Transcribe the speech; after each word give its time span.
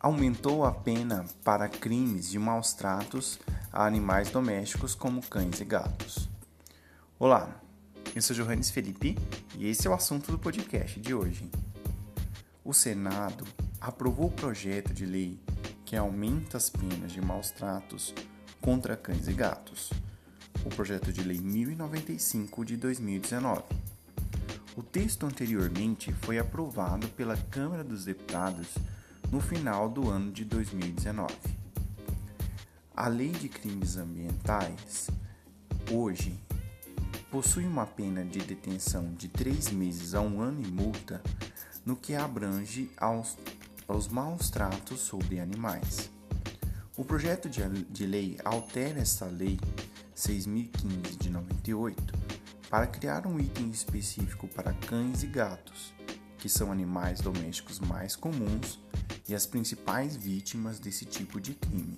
aumentou 0.00 0.64
a 0.64 0.72
pena 0.72 1.26
para 1.44 1.68
crimes 1.68 2.30
de 2.30 2.38
maus 2.38 2.72
tratos 2.72 3.38
a 3.70 3.84
animais 3.84 4.30
domésticos 4.30 4.94
como 4.94 5.20
cães 5.20 5.60
e 5.60 5.64
gatos. 5.64 6.26
Olá, 7.18 7.60
eu 8.16 8.22
sou 8.22 8.34
Johannes 8.34 8.70
Felipe 8.70 9.18
e 9.58 9.68
esse 9.68 9.86
é 9.86 9.90
o 9.90 9.92
assunto 9.92 10.32
do 10.32 10.38
podcast 10.38 10.98
de 10.98 11.12
hoje. 11.12 11.50
O 12.64 12.72
Senado 12.72 13.44
aprovou 13.78 14.28
o 14.28 14.32
projeto 14.32 14.94
de 14.94 15.04
lei 15.04 15.38
que 15.84 15.94
aumenta 15.94 16.56
as 16.56 16.70
penas 16.70 17.12
de 17.12 17.20
maus 17.20 17.50
tratos 17.50 18.14
contra 18.58 18.96
cães 18.96 19.28
e 19.28 19.34
gatos, 19.34 19.92
o 20.64 20.70
projeto 20.70 21.12
de 21.12 21.22
lei 21.22 21.38
1095 21.38 22.64
de 22.64 22.78
2019. 22.78 23.64
O 24.78 24.82
texto 24.82 25.26
anteriormente 25.26 26.10
foi 26.22 26.38
aprovado 26.38 27.06
pela 27.08 27.36
Câmara 27.36 27.84
dos 27.84 28.06
Deputados 28.06 28.68
no 29.30 29.40
final 29.40 29.88
do 29.88 30.10
ano 30.10 30.32
de 30.32 30.44
2019. 30.44 31.32
A 32.96 33.06
Lei 33.06 33.30
de 33.30 33.48
Crimes 33.48 33.96
Ambientais, 33.96 35.08
hoje, 35.90 36.36
possui 37.30 37.64
uma 37.64 37.86
pena 37.86 38.24
de 38.24 38.40
detenção 38.40 39.14
de 39.14 39.28
três 39.28 39.70
meses 39.70 40.14
a 40.14 40.20
um 40.20 40.40
ano 40.40 40.60
e 40.60 40.66
multa 40.66 41.22
no 41.86 41.94
que 41.94 42.14
abrange 42.14 42.90
aos, 42.96 43.38
aos 43.86 44.08
maus 44.08 44.50
tratos 44.50 44.98
sobre 44.98 45.38
animais. 45.38 46.10
O 46.96 47.04
projeto 47.04 47.48
de, 47.48 47.62
de 47.84 48.06
lei 48.06 48.36
altera 48.44 48.98
esta 48.98 49.26
lei 49.26 49.60
6.015 50.16 51.16
de 51.16 51.30
98 51.30 52.18
para 52.68 52.86
criar 52.88 53.26
um 53.28 53.38
item 53.38 53.70
específico 53.70 54.48
para 54.48 54.72
cães 54.72 55.22
e 55.22 55.26
gatos, 55.28 55.94
que 56.38 56.48
são 56.48 56.72
animais 56.72 57.20
domésticos 57.20 57.78
mais 57.78 58.16
comuns 58.16 58.78
e 59.30 59.34
as 59.34 59.46
principais 59.46 60.16
vítimas 60.16 60.80
desse 60.80 61.04
tipo 61.04 61.40
de 61.40 61.54
crime. 61.54 61.96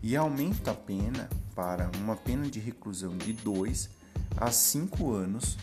E 0.00 0.16
aumenta 0.16 0.70
a 0.70 0.74
pena 0.74 1.28
para 1.56 1.90
uma 1.98 2.14
pena 2.14 2.48
de 2.48 2.60
reclusão 2.60 3.18
de 3.18 3.32
2 3.32 3.90
a 4.36 4.52
5 4.52 5.10
anos 5.10 5.58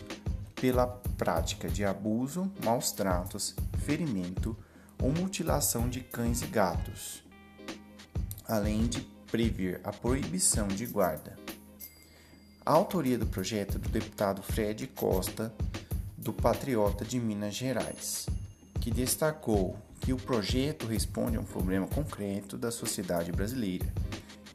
pela 0.55 0.85
prática 1.17 1.69
de 1.69 1.85
abuso, 1.85 2.51
maus 2.63 2.91
tratos, 2.91 3.55
ferimento 3.85 4.57
ou 5.01 5.11
mutilação 5.13 5.87
de 5.87 6.01
cães 6.01 6.41
e 6.41 6.47
gatos, 6.47 7.23
além 8.45 8.87
de 8.87 9.01
prever 9.31 9.79
a 9.85 9.93
proibição 9.93 10.67
de 10.67 10.85
guarda. 10.85 11.37
A 12.65 12.73
autoria 12.73 13.17
do 13.17 13.25
projeto 13.25 13.77
é 13.77 13.79
do 13.79 13.87
deputado 13.87 14.41
Fred 14.41 14.85
Costa, 14.87 15.53
do 16.17 16.33
Patriota 16.33 17.05
de 17.05 17.19
Minas 17.19 17.55
Gerais, 17.55 18.25
que 18.81 18.91
destacou 18.91 19.86
que 20.07 20.13
o 20.13 20.17
projeto 20.17 20.87
responde 20.87 21.35
a 21.35 21.41
um 21.41 21.43
problema 21.43 21.85
concreto 21.85 22.57
da 22.57 22.71
sociedade 22.71 23.29
brasileira, 23.29 23.93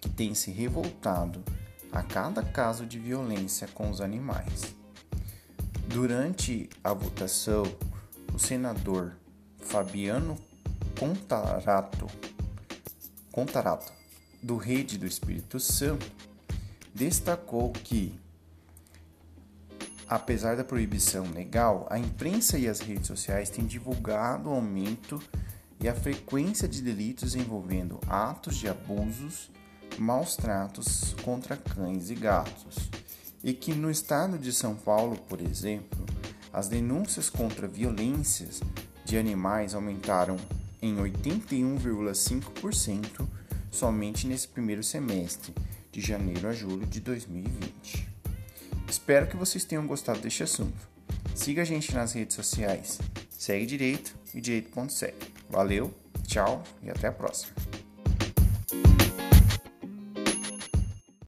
que 0.01 0.09
tem 0.09 0.35
se 0.35 0.51
revoltado 0.51 1.45
a 1.93 2.03
cada 2.03 2.43
caso 2.43 2.87
de 2.87 2.99
violência 2.99 3.69
com 3.69 3.91
os 3.91 4.01
animais. 4.01 4.75
Durante 5.89 6.71
a 6.83 6.95
votação, 6.95 7.65
o 8.33 8.39
senador 8.39 9.15
Fabiano 9.59 10.39
Contarato, 10.99 12.07
Contarato 13.31 13.93
do 14.43 14.57
Rede 14.57 14.97
do 14.97 15.05
Espírito 15.05 15.61
Santo, 15.61 16.11
destacou 16.95 17.71
que 17.73 18.19
Apesar 20.13 20.57
da 20.59 20.63
proibição 20.63 21.25
legal, 21.31 21.87
a 21.89 21.99
imprensa 21.99 22.59
e 22.59 22.69
as 22.69 22.81
redes 22.81 23.07
sociais 23.07 23.49
têm 23.49 23.65
divulgado 23.65 24.51
o 24.51 24.53
aumento 24.53 25.19
e 25.81 25.89
a 25.89 25.95
frequência 25.95 26.69
de 26.69 26.83
delitos 26.83 27.35
envolvendo 27.35 27.99
atos 28.07 28.59
de 28.59 28.69
abusos, 28.69 29.51
maus 29.97 30.37
tratos 30.37 31.17
contra 31.23 31.57
cães 31.57 32.11
e 32.11 32.15
gatos. 32.15 32.91
E 33.43 33.55
que 33.55 33.75
no 33.75 33.91
estado 33.91 34.39
de 34.39 34.53
São 34.53 34.75
Paulo, 34.75 35.17
por 35.17 35.41
exemplo, 35.41 36.05
as 36.53 36.69
denúncias 36.69 37.31
contra 37.31 37.67
violências 37.67 38.61
de 39.07 39.17
animais 39.17 39.75
aumentaram 39.75 40.37
em 40.83 40.95
81,5% 40.97 43.27
somente 43.71 44.27
nesse 44.27 44.47
primeiro 44.47 44.83
semestre, 44.83 45.55
de 45.91 46.03
janeiro 46.03 46.49
a 46.49 46.53
julho 46.53 46.85
de 46.85 47.01
2020. 47.01 48.12
Espero 48.93 49.27
que 49.27 49.39
vocês 49.39 49.65
tenham 49.65 49.87
gostado 49.87 50.21
deste 50.21 50.43
assunto. 50.43 50.87
Siga 51.35 51.63
a 51.63 51.65
gente 51.65 51.95
nas 51.95 52.13
redes 52.13 52.37
sociais. 52.37 52.99
Segue 53.31 53.65
Direito 53.65 54.15
e 54.35 54.41
Direito.segue. 54.41 55.33
Valeu, 55.49 55.95
tchau 56.27 56.63
e 56.83 56.91
até 56.91 57.09
a 57.09 57.13
próxima. 57.13 57.55